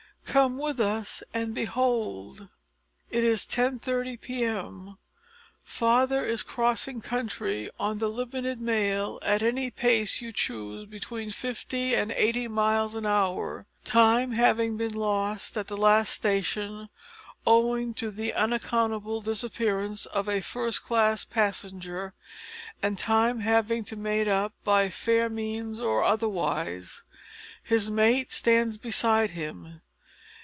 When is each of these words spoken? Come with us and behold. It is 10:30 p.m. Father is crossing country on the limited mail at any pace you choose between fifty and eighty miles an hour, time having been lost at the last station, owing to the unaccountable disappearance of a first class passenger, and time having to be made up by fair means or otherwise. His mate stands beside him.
Come 0.27 0.57
with 0.57 0.79
us 0.79 1.21
and 1.33 1.53
behold. 1.53 2.47
It 3.09 3.21
is 3.25 3.43
10:30 3.45 4.21
p.m. 4.21 4.97
Father 5.61 6.25
is 6.25 6.41
crossing 6.41 7.01
country 7.01 7.69
on 7.77 7.97
the 7.99 8.07
limited 8.07 8.61
mail 8.61 9.19
at 9.23 9.41
any 9.41 9.69
pace 9.69 10.21
you 10.21 10.31
choose 10.31 10.85
between 10.85 11.31
fifty 11.31 11.93
and 11.93 12.13
eighty 12.13 12.47
miles 12.47 12.95
an 12.95 13.05
hour, 13.05 13.65
time 13.83 14.31
having 14.31 14.77
been 14.77 14.93
lost 14.93 15.57
at 15.57 15.67
the 15.67 15.75
last 15.75 16.13
station, 16.13 16.87
owing 17.45 17.93
to 17.95 18.09
the 18.09 18.31
unaccountable 18.31 19.19
disappearance 19.19 20.05
of 20.05 20.29
a 20.29 20.39
first 20.39 20.81
class 20.81 21.25
passenger, 21.25 22.13
and 22.81 22.97
time 22.97 23.41
having 23.41 23.83
to 23.83 23.97
be 23.97 24.01
made 24.01 24.29
up 24.29 24.53
by 24.63 24.89
fair 24.89 25.29
means 25.29 25.81
or 25.81 26.05
otherwise. 26.05 27.03
His 27.61 27.89
mate 27.89 28.31
stands 28.31 28.77
beside 28.77 29.31
him. 29.31 29.81